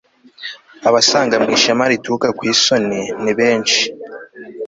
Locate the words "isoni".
2.53-3.01